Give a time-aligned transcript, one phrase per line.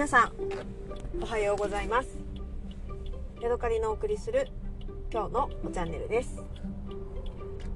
[0.00, 0.32] 皆さん
[1.20, 2.08] おはようございます。
[3.42, 4.48] ヤドカリのお送りする
[5.12, 6.42] 今日のチャンネルです。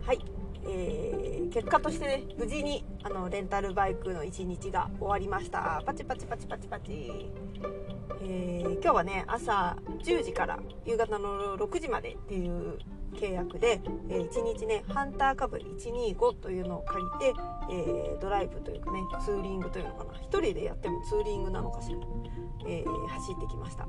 [0.07, 0.25] はい、
[0.67, 5.83] えー、結果としてね無事にあのレンタルバイクの一日が終わりました。
[5.85, 7.31] パチパチパチパチパチ。
[8.23, 12.79] えー、今日はね朝10時から夕方の6時までっていう
[13.17, 17.35] 契約で、えー、1日ねハンターカブ125というのを借りて、
[17.71, 20.13] えー、ドライブというかねツーリングというのかな。
[20.13, 21.99] 1人でやってもツーリングなのかしら、
[22.67, 23.87] えー、走ってきました。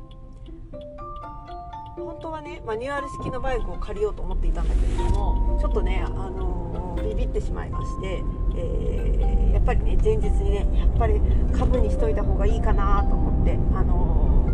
[1.96, 8.22] 本当はねマニュアル式のバイクを借りようと思っていたんだけれどもちょっとね、あのビビってしまいまして、
[8.58, 11.21] えやっぱりね前日にねやっぱり
[11.57, 14.46] 株にしといた方がいいかなと思って、あの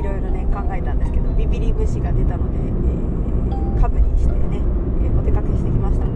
[0.00, 2.58] いろいろね考えたんですけどビビり節が出たので、
[3.78, 4.62] えカブにしてね、
[5.18, 6.13] お出かけしてきました。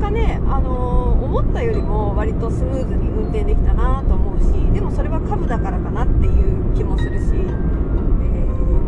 [0.00, 7.44] 果ね、あのー、思ったよりも割とスムーズに運転できたなと思うしでもそれはカブだからかなっていう気もするし、えー、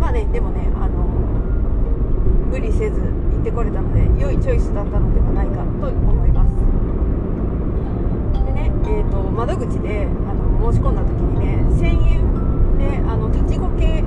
[0.01, 1.05] まあねでもね、あの、
[2.51, 6.53] 無理せず行ってこれたので良いチョイスだったのではないかと思います。
[8.45, 14.03] でね、えーと、窓口であの申し込んだ時にね1000円であの立ちこけ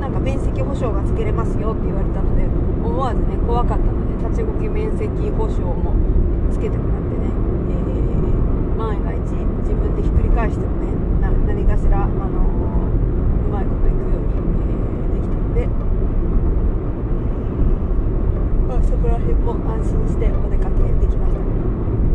[0.00, 2.44] なんか面積保証がつけれますよって言われたので
[2.82, 5.94] 思わずね怖かったので立ち動き面積保証も
[6.50, 7.30] つけてもらってね、
[7.70, 9.22] えー、万が一
[9.62, 10.90] 自分でひっくり返してもね
[11.46, 12.90] 何かしら、あのー、
[13.46, 15.66] うまいこといくように、えー、できたので、
[18.66, 21.40] まあ、そこら辺も安心してお出かけできました。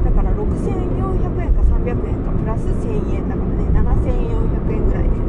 [0.09, 3.63] だから6400円か300円かプラス1000円だからね。
[3.71, 5.25] 7400円ぐらいで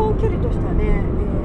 [0.00, 1.39] 行距離としてはね、えー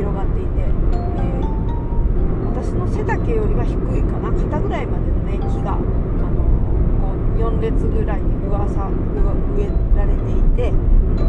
[0.00, 1.44] 広がっていて、えー、
[2.48, 5.78] 私の背丈よりは低いかな肩ぐらいまでのね木が、あ
[6.32, 6.40] の、
[7.04, 10.72] こう4列ぐらいに上さ植えられていて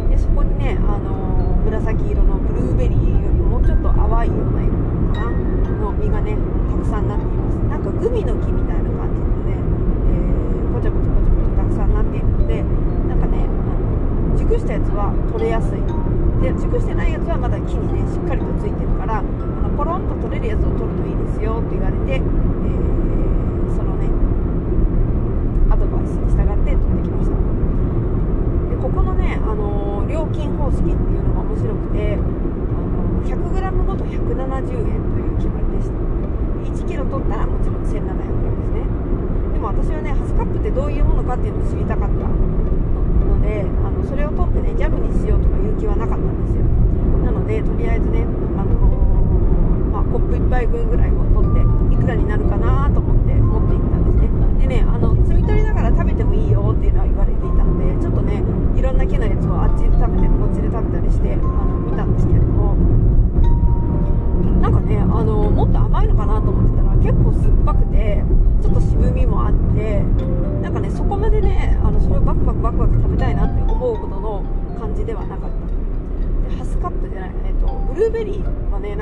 [0.08, 4.72] でそこにね、あの、紫色のブルーベリーよりもうちょっと淡いような色
[5.12, 6.36] かなの実がね
[6.72, 7.56] たくさんなっています。
[7.68, 9.60] なんかグミの木みたいな感じでね、
[10.08, 12.64] えー、ポチャポチャポチャポチャたくさんなっているので
[13.04, 16.21] なんかねあの熟したやつは取れやすい。
[16.42, 22.26] で熟してないやつはまだ木にねしっかりとついてるからあのポロンと取れるやつを取るといいですよって言われて、えー、
[23.70, 24.10] そのね
[25.70, 27.38] アドバイスに従って取ってきました。
[27.38, 32.26] でここのね、あの料金方式っていうのが面白くてあ
[32.90, 35.94] の 100g ごと170円という決まりでした。
[36.74, 38.82] 1 k g 取ったらもちろん1700円ですね。
[39.54, 43.62] でも私はねハスカップってどういうものかっていうのを知りたかったので
[44.08, 46.64] それを取ってねジャムにしようとかいう気はなかったんですよ。
[47.24, 48.26] なのでとりあえずね、
[48.56, 48.74] あの
[49.92, 51.60] まあ、コップ1杯分ぐらいを取って
[51.94, 53.11] いくらになるかなと思って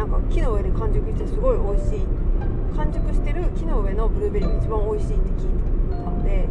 [0.00, 2.06] なんか木の上で完熟してすごい美味しい
[2.74, 5.52] 完熟してる木の上のブルーベリーが一番美味しいって聞い
[5.90, 6.48] たので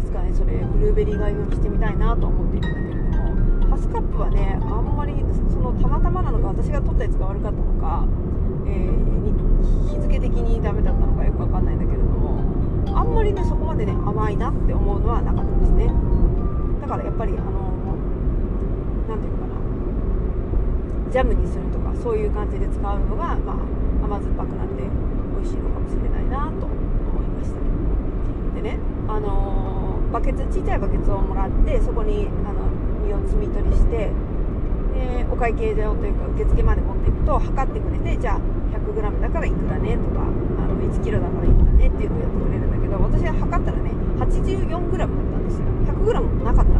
[0.00, 5.12] いつかねそれブルーベリー買いにしてみたいなと思っているんだけれどもハスカップはねあんまり
[5.52, 8.08] そのたまたまなのか私が取ったやつが悪かったのか、
[8.64, 12.40] えー、日付的にダメだったのかよくわかんないんだけれども
[12.96, 15.92] あんまりねそこまでね甘いなって思うのはなかったですね。
[16.80, 17.76] だからやっぱりあの
[19.04, 19.65] 何ていうかな。
[21.10, 27.60] ジャムにするとかそういう感じで使うのが、まあ、甘酸っぱくなって美味しいのかもしれないなと思いました。
[28.56, 32.68] でねあのー、バケツちっちゃいバケツをもらってそこにあの
[33.06, 34.10] 身を摘み取りして
[34.96, 38.40] でお会計所というか受付まで持っていくと測ってくれてじゃあ
[38.76, 45.66] 100g だからいくらねとかあの 1kg だからいくらねっていうのをやってくれるんだけど私は測ったらね 84g だったんですよ。
[45.86, 46.75] 100g もなかった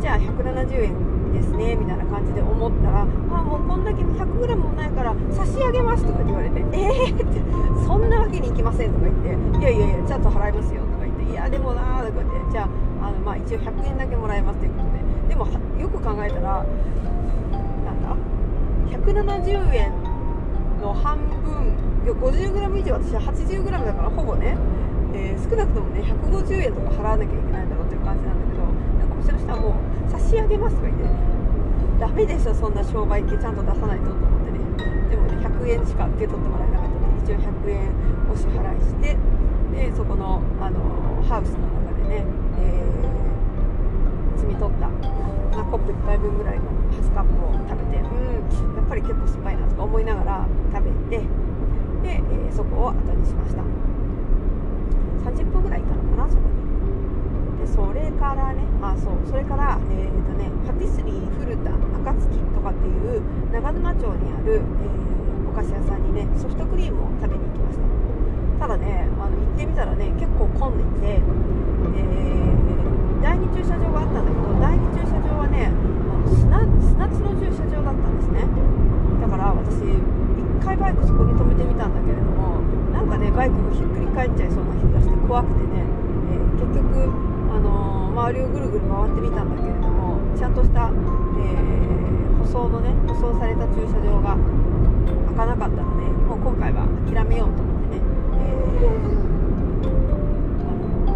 [0.00, 3.06] じゃあ170円ですねみたいな感じで思ったら「あ
[3.42, 7.40] もうこんだけ 100g もないから差し上げます」とか言われて「えー!」って
[7.86, 15.46] 「そんなわけにいきません」とか言って「いやいやいやちゃんと払いますよ」とか言って「いやでもな」とか言ってじゃああの、まあ、一応100円だけもらえますということででも
[15.78, 16.64] よく考えたら
[17.84, 18.16] なんだ
[18.90, 19.92] 170円
[20.80, 24.56] の半分 50g 以上私は 80g だからほぼね、
[25.14, 28.64] えー、少なくともね150円とか払わなきゃいけないんだろうっていう感じなんだけど
[28.98, 31.08] なんかお店の人はもう差し上げますとか言って
[32.00, 34.58] ダメでしょそんな商売系ちゃんと出さないとと思ってね。
[35.10, 37.92] でもね100円しか受け取ってもらえなかったので一応100円
[38.32, 39.16] お支払いして
[39.72, 42.24] でそこのあのハウスの中でね、
[42.58, 44.88] えー、摘み取った。
[45.68, 46.64] コップ1杯分ぐらいの
[46.96, 51.26] ハスカップを食べてうんやっぱり結構酸っぱいなとか思いながら食べてで、
[52.04, 53.62] えー、そこを後にしました。
[55.28, 56.57] 30分ぐらいいたのかなそこに。
[57.74, 63.22] それからねあそうそれからえっ、とねパティスリー古田暁とかっていう
[63.52, 64.62] 長沼町にある、えー、
[65.50, 67.84] お菓子屋さんにねソフトクリームを食べに行きました。
[68.58, 71.22] ただねあの行ってみたらね結構混んでて、えー、
[73.22, 75.70] 第2駐車場があったんだけど第2駐車場はね
[76.26, 78.42] 砂砂地の駐車場だったんですね。
[79.22, 82.60] だから私1回バイクそこに止めてみたんだけれども
[82.92, 85.84] なんかねバイクがひっくり返っちゃいそうな気がして怖くてね、
[86.32, 87.27] えー、結局、
[88.28, 94.36] 周りをぐるぐる回ってみたんだけれどもちゃんとした、えー、舗装のね舗装された駐車場が
[95.32, 98.04] 開かなかったのでもう今回は諦めようと思ってね、
[98.36, 98.84] え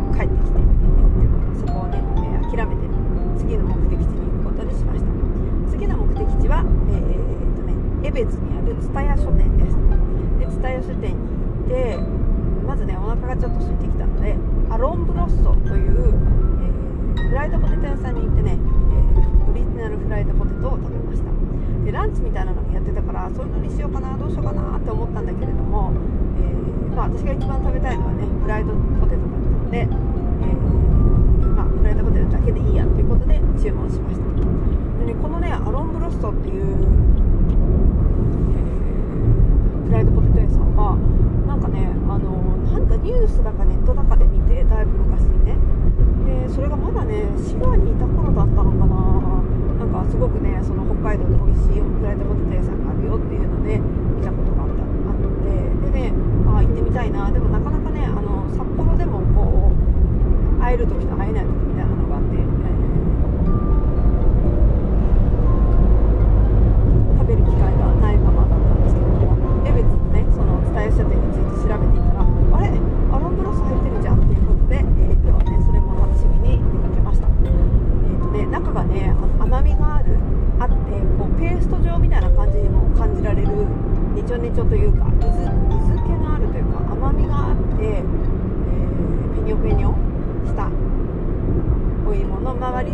[0.08, 2.88] ー、帰ってきて、えー、そこをね、え諦めて
[3.36, 5.12] 次の目的地に行くことにしました。
[5.68, 7.76] 次の目的地は、えーとね、
[8.08, 9.76] 江別にある蔦屋書店です。
[10.40, 12.00] で蔦屋書店に行って
[12.64, 14.34] まずねお腹がちょっと空いてきたので
[14.70, 16.21] アロンブロッソという、
[17.32, 21.32] フライドポテト屋さんに行ってね、えー、オリジナルフライドポテトを食べました。
[21.82, 25.96] でランチみたいなのもやってたからそういうのにしようかなどうしようかなって思ったんだけれども、
[26.37, 29.88] えー、まあ、私が一番食べたいのはねフライドポテトだったので、え
[31.56, 34.29] まあ、フライドポテトだけでいいやということで注文しました。
[35.00, 36.76] で、ね、このねアロンブロッソっていう、
[39.88, 41.00] フライドポテト屋さんは
[41.49, 45.71] なんかねあのなんかニュースだかネットだかで見てだいぶ昔にね
[46.26, 49.42] でそれがまだね滋賀にいた頃だったのかな。
[49.82, 53.31] なんかすごくねその北海道で美味しいフライドポテト屋さんがあるよって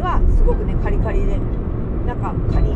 [0.09, 1.37] はすごくねカリカリで
[2.09, 2.73] 中カリ、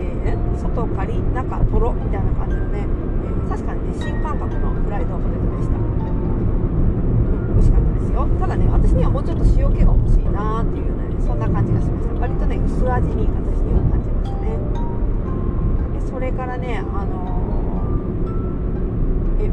[0.00, 8.24] えー、外カリ中とろみたいな感じのね、えー、確かにね新感覚のフライドポテトでした、うん、美味しかったですよ。
[8.40, 12.16] ただね私にはもうちょっと塩気が欲しいなっていうねそんな感じがしました。
[12.16, 14.56] 割とね薄味に私には感じましたね。
[16.00, 19.52] でそれからねあのー、え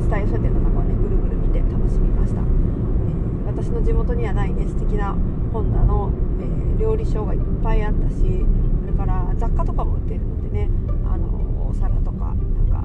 [0.00, 5.14] と伝え書店の中をねぐるぐる見て楽しみました、えー、私の地元にはないね素敵な
[5.56, 10.68] 本棚の、えー、料理書がいっぱいあったしそれから雑貨とかも売ってるのでね
[11.10, 12.84] あのお皿とかなんか、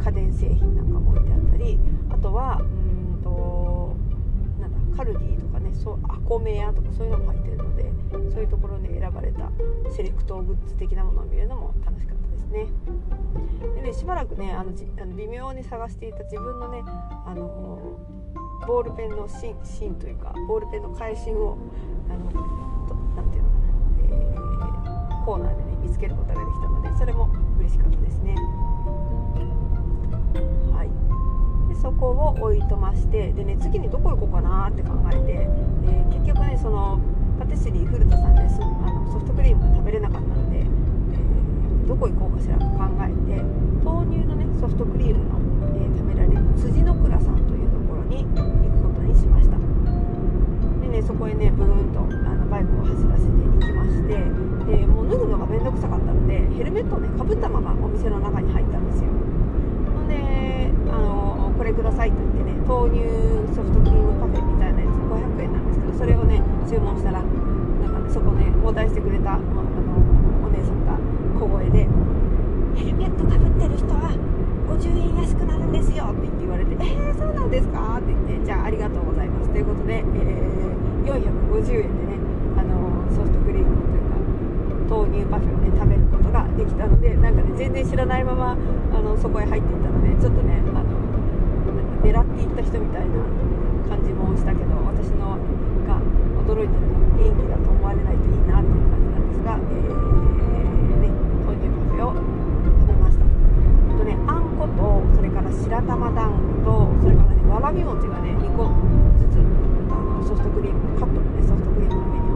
[0.00, 1.78] え家電製品なんかも置いてあったり
[2.10, 2.64] あとはう
[3.18, 3.94] んと
[4.60, 7.92] なんだカルディとかねそうアコメ屋とかそういうのも入ってるので
[8.32, 9.48] そういうところで選ばれた
[9.92, 12.66] セレクトグッズ的なものを見るのも楽しかったですね。
[13.76, 16.82] でねしばらくねあのあの微妙に探していた自分のね
[17.24, 17.98] あの
[18.66, 21.56] ボールペンの芯芯というかボールペンの返しを
[22.10, 22.24] あの
[23.16, 28.34] なんていうのかな、えー、コーナーでね見つけることができたのでそれも嬉しかったですね。
[30.72, 31.72] はい。
[31.72, 37.00] でそこを置いとましてでね次にどこ行こうかなって考えて、えー、結局ねその
[37.38, 43.42] パティスリー古田さんですあのソフトクリームが食べれなかったので、えー、どこ行こうかしらと考えて
[43.84, 45.38] 豆乳のねソフトクリームの、
[45.76, 47.57] えー、食べられる辻の倉さんという
[48.08, 49.56] に行くことにしました。
[50.80, 54.16] でねそこへねブーンとあのバイクを走らせて行きまして
[54.68, 59.10] でもう脱ぐのが面倒くさかったのでヘルメットをねかぶったままお店の中に入ったんですよ。
[59.94, 63.04] ほんであのこれくださいと言ってね豆乳
[63.54, 69.44] ソフトクリームパフェみたいなやつ500円なんですけどそれをね注文したらなんか、ね、そこね応対してくれた、あの
[70.44, 70.98] お姉さんが
[71.38, 71.88] 小声で
[72.76, 74.12] 「ヘルメットかぶってる人は
[74.68, 82.20] 50円安くなるんですよ」って言って言われて「えー、そうなんですか?」って言って「じゃあありがとうございます」ということで、えー、450円でね
[82.56, 84.18] あのソフトクリームというか
[84.88, 88.56] 豆乳パフェをね食べることができたのでなんかね全然知らないまま
[88.92, 90.98] あのそこへ入っていったのでちょっとねあの
[92.02, 93.24] 狙っていった人みたいな
[93.88, 95.36] 感じもしたけど私の
[95.86, 96.00] が
[96.44, 101.10] 驚いてるのが元気だと思われないといいなっていう感じなんですが、えーね、
[101.44, 103.24] 豆乳パフェを食べました
[103.98, 108.68] とねあんことそれから白玉団子とそれからねわらび餅がね2個
[109.18, 109.38] ずつ
[109.90, 112.28] あのソフトクリームカップのねソフトクリームの上に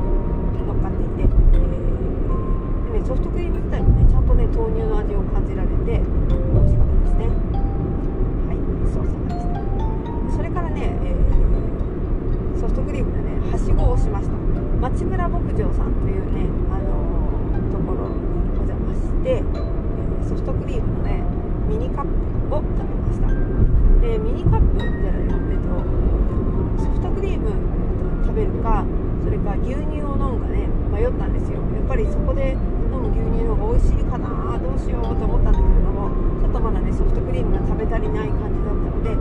[0.66, 7.28] 乗っかっていて、えーでね、ソフトクリーム自体もねちゃんとね豆乳の味を感じられて美味しかったですね。
[8.46, 9.46] はいごちそうさまでし
[10.30, 10.36] た。
[10.36, 14.36] それからね、えーソフトクリームでねはしごをしました。
[14.80, 18.22] 町村牧場さんというね、あのーところに
[18.54, 19.42] お邪魔して、
[20.28, 21.24] ソフトクリームのね
[21.72, 23.28] ミニカップを食べました。
[24.04, 27.48] でミニカップじゃないよ、えっと、ソフトクリーム
[28.26, 28.84] 食べるか
[29.24, 31.64] それか牛乳を飲むかね迷ったんですよ。
[31.72, 32.52] やっぱりそこで
[32.92, 36.12] 飲む牛乳の方が美味しいかなどうしようと思ったんだけれども
[36.44, 39.16] ちょっとまだねソフトクリームが食べ足りない感じだったので、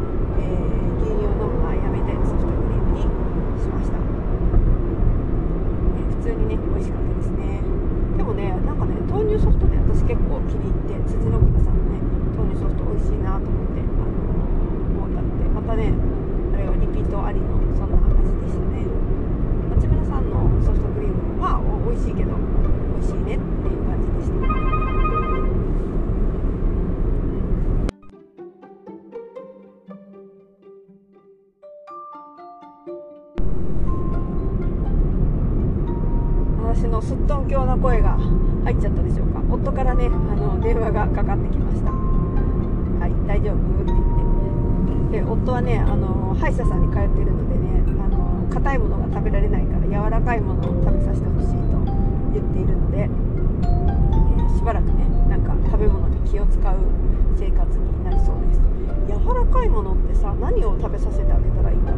[37.31, 38.17] 私のすっとんきょうな声が
[38.65, 39.41] 入っちゃったでしょうか。
[39.49, 41.91] 夫からねあの電話がかかってきました。
[41.91, 43.55] はい大丈夫？
[43.55, 43.57] っ
[43.87, 43.93] て。
[44.91, 51.79] 言ってで夫はねあの歯医者さんに通ってるのでねあの硬いものが食べられないから柔らかいものを食べさせてほしいと
[52.35, 56.75] 言っているので、えーしばらくねなんか食べ物に気を使う
[57.35, 58.61] 生活になりそうです。
[59.07, 61.97] 柔らかいものってさ何を食べさせてあげたらいいんだろ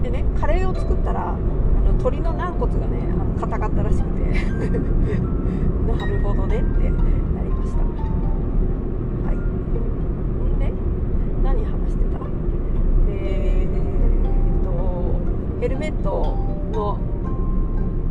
[0.00, 0.02] う？
[0.02, 1.36] でねカレーを作ったらあ
[1.88, 2.98] の鶏の軟骨がね
[3.40, 4.20] 硬かったらしくて。
[5.88, 6.90] なるほどねってな
[7.42, 7.78] りました。
[7.78, 9.36] はい。
[9.36, 10.72] んで
[11.42, 12.20] 何話してた？
[13.08, 13.70] えー、
[14.60, 14.70] っと
[15.60, 16.36] ヘルメット
[16.72, 16.98] の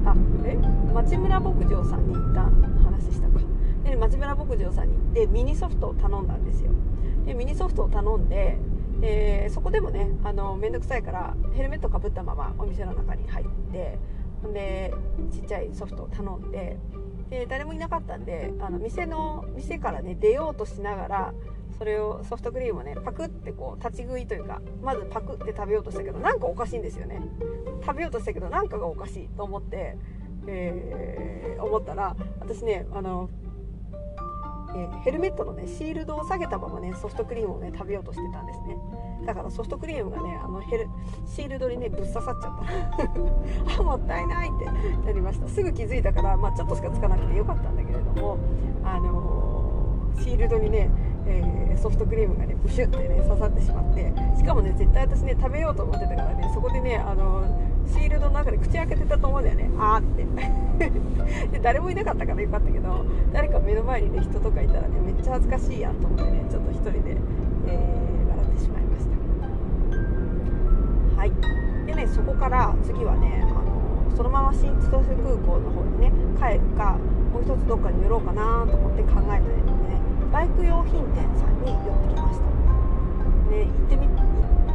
[0.05, 0.57] あえ？
[0.93, 3.39] 町村牧場さんに行った話したか。
[3.83, 6.71] で町村牧場さんに行ってミニソフトを頼んだんですよ。
[7.25, 8.57] でミニソフトを頼んで
[8.99, 13.99] でそこでもねあの面倒くさいからヘルメットかぶったままお店の中に入って
[14.41, 14.93] ほんで
[15.31, 16.77] ちっちゃいソフトを頼んで
[17.29, 21.33] で誰もいなかったんであの店の店からね出ようとしながら
[21.77, 27.21] それをソフトクリームをねパクってこう立ち食いというかまずパクって食べようとしたけどなんかおかしいんですよね。
[27.81, 29.97] 食べようとしたけどなんかがおかしいと思って、
[30.47, 33.29] えー思ったら私ねあの、
[34.75, 38.77] えヘルメットのねシールドを下げたままねソフトクリームをね食べようとしてたんですね。
[39.25, 40.89] だからソフトクリームがねあのヘル
[41.25, 43.79] シールドにねぶっ刺さっちゃった。
[43.79, 44.65] あもったいないって
[45.05, 45.47] なりました。
[45.47, 48.37] すぐ気づいたから、まあ、ちょっとしかつかなくてよかったんだけれども
[48.83, 49.67] あのー
[50.23, 50.89] シールドにね
[51.27, 57.43] えーソフトクリームがねブシュってね刺さってしまってしかもね絶対私ね食べようと思ってたからねそこでねあの
[57.87, 59.69] シールドの中で口開けてたと思うんだよね。
[59.79, 60.25] あーって。
[61.51, 63.05] で誰もいなかったからよかったけど。
[63.33, 67.17] 誰か目の前にね人とかいたらねめっちゃ恥ずかしいやんと思ってねちょっと一人で、
[67.67, 69.07] えー笑ってしまいまし
[71.15, 71.19] た。
[71.19, 71.31] はい。
[71.85, 76.97] でねそこから次はねあのそのまま新千歳空港の方にね帰るか
[77.33, 79.97] もう一つどっかに寄ろうかなと思って考えたのでね。
[80.31, 82.45] バイク用品店さんに寄ってきました。
[83.49, 84.13] ね行ってみ行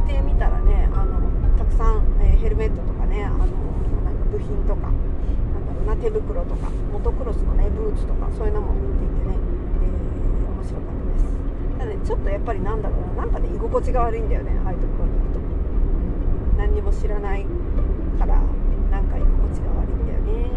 [0.03, 1.21] ってみたらねあの
[1.57, 9.39] たくさん、えーヘルメットとかねあのなんか部品とかなんだろうな手袋とかモトクロスのねブーツとかそういうのも売っていてね、
[9.79, 11.31] えー面白かったです。
[11.79, 15.39] ただねちょっとやっぱりなんだろうななんかね居心地が悪いんだよねああいうところに行くと。
[16.59, 17.45] 何にも知らない
[18.19, 18.35] から
[18.91, 20.51] なんか居心地が悪いんだよね。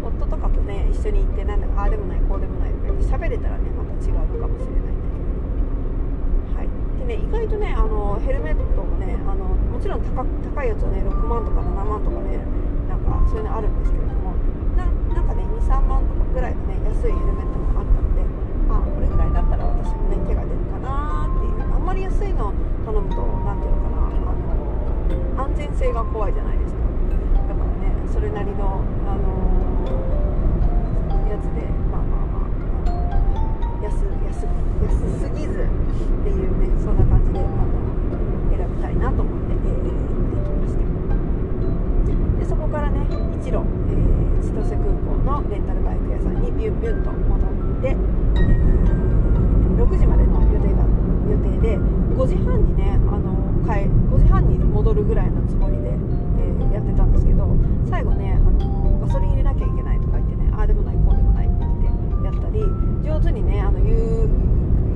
[0.00, 5.12] 夫とかとね一緒に行ってなんだかああでもないこうでもないとか言って喋れたらねまた違うのかもしれないんだ
[6.56, 6.56] けど。
[6.56, 6.68] はい。
[7.04, 12.40] でね意外とねあのヘルメットもねあのもちろん高いやつはね6万とか7万とかね
[12.88, 14.05] なんかそういうのあるんですけど
[15.66, 18.22] 3万とかぐらいのね安いヘルメットもあったので
[18.68, 20.65] まあこれぐらいだったら私もね手が出る
[52.56, 57.54] 半にねあの帰5時半に戻るぐらいのつもりで、えー、やってたんですけど
[57.88, 62.60] 最後ねあのガソリン入れなきゃいけないとか言ってねああでもないこうでもないって言ってやったり
[63.04, 64.28] 上手にねあの U,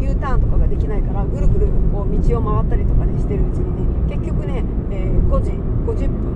[0.00, 5.52] U ターンとかができないからぐるぐるこう道を回ったりとかねしてるうちにね結局ね、えー、5時
[5.85, 6.33] 50分、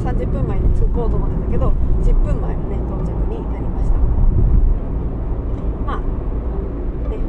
[0.00, 3.98] ー、30分前に着こうと思ってたけど10分前のね到着になりました
[5.84, 6.00] まあ
[7.08, 7.20] ね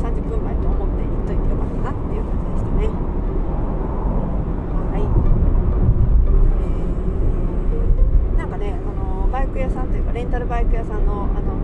[0.00, 2.88] 30分前と思って行っといてよかったなっていう感じでしたね
[4.90, 5.06] はい
[8.32, 11.56] えー、なんかねあのバイク屋さんというかレンタルバイク屋さんのあの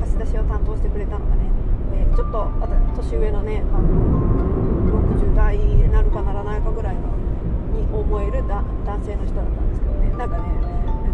[0.00, 1.44] 貸し出しを担当してくれたのがね、
[1.92, 2.48] えー、ちょっと
[2.96, 5.60] 年上のねあの60代
[5.92, 7.12] なるかならないかぐらいの
[7.76, 8.64] に思える男
[9.04, 10.08] 性の人だったんですけどね。
[10.16, 10.48] なんかね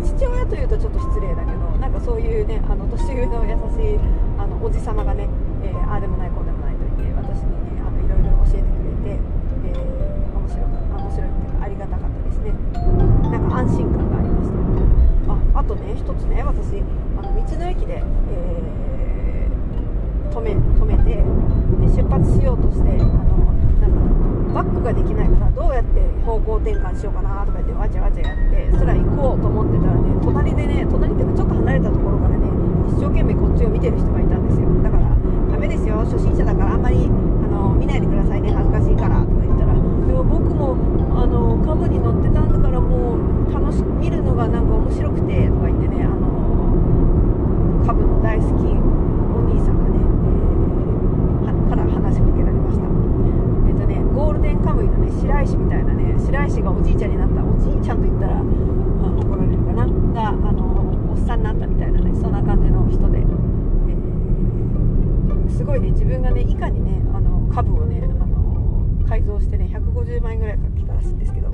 [0.07, 3.99] 父親というとちょっと失礼だけどなんかそういうねあの年上の優しい
[4.39, 5.27] あのおじ様がね、
[5.65, 9.19] えー、ああでもないこうでもないと言って私にねあのいろいろ教えてくれて、
[9.67, 12.55] えー、面白かった面白いっていうかありがたかったですね。
[13.35, 14.10] なんか安心感。
[15.61, 16.81] あとね一つね私
[17.19, 18.03] あの道の駅で、
[18.33, 21.23] えー、止め止めてで
[22.01, 32.49] 出発しようとしてあのなんかバックができないからどうやって方向転換しようかなとか言ってわちゃわちゃやってそら行こうと思ってたらね隣でね隣っていうかちょっと離れたところからね
[32.89, 34.65] 一生懸命こっちを見てる人がいたんですよ。
[34.81, 35.13] だから
[35.53, 37.09] ダメですよ初心者だからあんまりあ
[37.53, 39.77] の見ないでくださいね恥ずかしいからとか言ったら。
[39.77, 40.73] でも僕も
[41.21, 43.10] あの株に乗ってたんだからもう
[43.73, 49.99] し見るのがなんか面白くてとか言ってねあの株の大好きお兄さんがね、
[51.47, 52.85] えー、から話しかけられました。
[53.69, 59.87] えっとねゴールデンカムイのね白石みたいなね白石がおじいちゃんになったおじいちゃんと言ったら、まあ、怒られるかな？
[59.87, 71.51] があのおっさんになったみたいなねそんな感じの人で、えー、すごいね自分がねいかにねあの株をねあの改造してね150万円ぐらいかけたらしいんですけど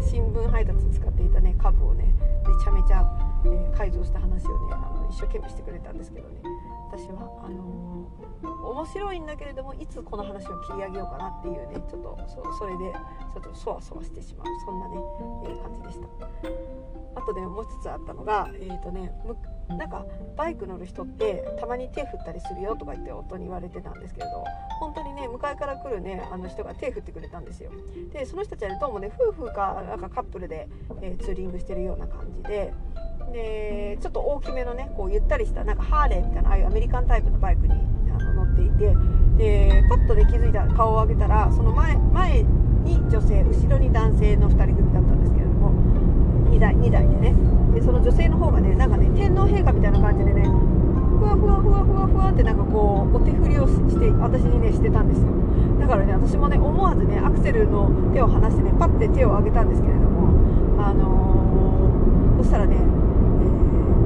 [0.00, 2.14] 新聞配達使っていたね株をね
[2.46, 3.02] めちゃめちゃ、
[3.44, 6.40] えー、改造した話をねあの一生懸命してくれたんですけどね。
[6.88, 12.18] 私はあのー、面白いんだけれどもいつこの話を切り上げようかなっていうねちょっと
[12.58, 12.92] それで
[13.32, 14.46] ちょっとそわそわしてしまう。
[14.64, 14.96] そんなね、
[15.44, 16.72] えー、感じでした。
[17.14, 19.12] あとねもう一つあったのがえっ、ー、とね
[19.68, 20.04] なんか
[20.36, 24.44] バイク乗る人ってたまに手振ったりするよとか言って夫に言われてたんですけれど
[24.80, 27.70] 本当にね向かいから来るねあの人が手振ってくれたんですよ。
[28.12, 30.68] でその人たちはねどうもね夫婦かなんかカップルで、
[31.00, 32.72] えツーリングしてるような感じで
[33.32, 38.94] でちょっと大きめのねこうゆったりしたなんかハーレーみたいなああいうアメリカンタイプのバイクにあの乗っていて
[39.38, 45.72] でパッとで気づいた顔を上げたらその前前に女性後ろに男性の2人組だったんですけれども
[46.50, 47.34] 2台 ,2 台でね。
[47.74, 55.28] でその女性の方がねなんかね天皇陛下みたいな感じでねふわふわふわふわふわってなんかこうお手振りをして私にねしてたんですよ。
[55.80, 62.76] だからね私もね思わずねアクセルの手を離してねパッて手を上げたんですけれどもあのー、そしたらね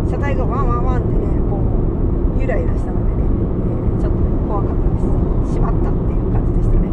[0.06, 5.02] 車体がワンワンワンってねこうゆらゆらしたのでね、えー、ちょっと怖かったで
[5.50, 5.54] す。
[5.54, 6.86] しまったっていう感じでしたね。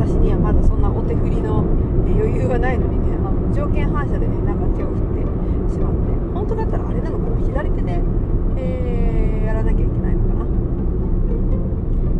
[0.00, 1.64] 私にはまだそんなお手振りの
[2.08, 5.20] 余裕がないのにねあの条件反射でねなんか手を振っ
[5.68, 8.00] てしまって本当だったらあれなのかな左手で、
[8.56, 10.48] えー、やらなきゃいけないのかな。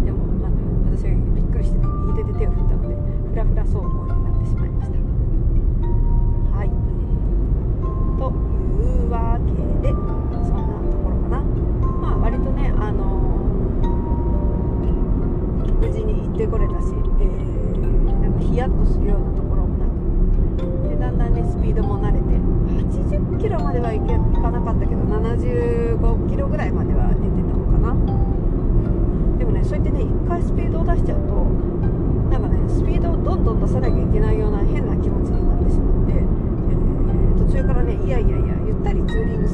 [0.05, 0.51] でもまあ
[0.93, 2.95] 私がびっくりしてね右手で手を振ったので
[3.33, 4.16] フラフラ走行になってしまい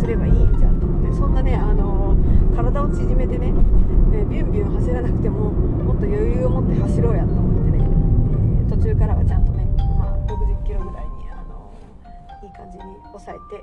[0.03, 2.17] すればいいじゃんと思ってそんなね、あの、
[2.57, 3.55] 体を縮めてね、
[4.13, 7.87] えー、ビュンビュン走らなくてももっと余裕を持って走ろうやと思ってね、
[8.67, 11.73] え途中からはちゃんとね、まあ、60キロぐらいに、あの
[12.43, 12.83] いい感じに
[13.15, 13.63] 抑えて、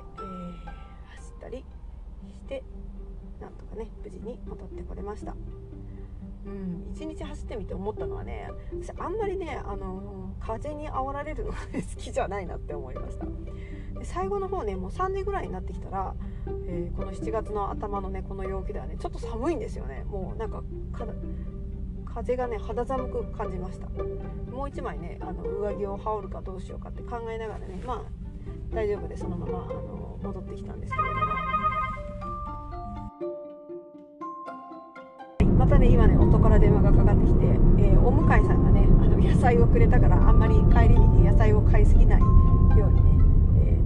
[1.20, 2.64] 走ったりして
[3.38, 5.36] なんとかね無事に戻ってこれました。
[6.46, 13.26] うん、1日走ってみて思ったのはね私あんまりね、あの風に煽られるのが、好きじゃないなって思いました
[13.98, 16.14] で最後の方ねもう3時ぐらいになってきたら、
[16.66, 20.04] えー、この7月の頭のねこの陽気ではねちょっと寒いんですよね。
[20.04, 20.62] もうなんか
[22.06, 23.86] 風がね肌寒く感じました。
[24.50, 28.02] もう1枚ねあの上着を羽織るかどうしようかって考えながらねまあ
[28.74, 31.14] 大丈夫でそのままあの戻ってきたんですけれど。
[31.14, 31.20] も
[35.60, 43.09] またね今ね夫から電話がかかってきて、えー、お向かいさんがねあの野菜をくれたからあんまり帰りにね野菜を買いすぎないようにね、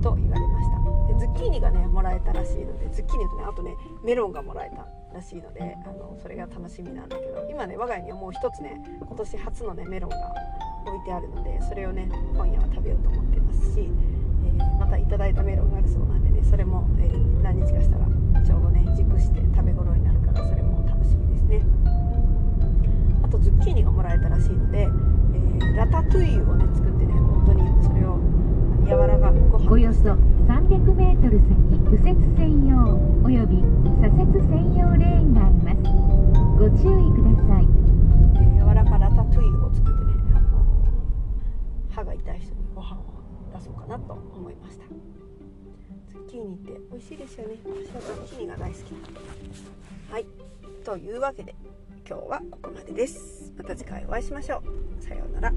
[0.04, 0.74] と言われました。
[1.14, 10.16] でズッキーニがねもらえたらしいのでズッキーニとねあとねメロンがもらえたらしいのであのそれが楽しみなんだけど今ね我が家にはもう一つね今年初のねメロンが
[10.86, 18.06] 置いてあるのでそれをね今夜は食べようと思ってますし、えー、またいただいたメロンがあるそうなんでねそれも、えー、何日かしたら
[18.44, 21.62] ちょうどね熟して食べ頃になるからそれも楽しみですね。
[23.22, 27.03] あとズッキーニがもらえたらしいので、えー、ラタトゥイユをね作って
[28.86, 30.00] およそ
[30.46, 31.56] 300m 先
[31.90, 32.74] 右折専用
[33.24, 35.76] および左折専用レーンがあります。
[36.58, 40.66] ご注意ください、えー、柔らかラタトゥイユを作ってねあの
[41.90, 43.04] 歯が痛い人にご飯を
[43.54, 44.84] 出そうかなと思いました。
[46.10, 47.56] ズッキーニって美味しいですよね。
[47.64, 48.82] 私はズッキーニが大好き。
[50.12, 50.26] はい。
[50.84, 51.54] というわけで
[52.06, 53.50] 今日はここまでです。
[53.56, 54.62] また次回お会いしましょ
[55.00, 55.02] う。
[55.02, 55.54] さようなら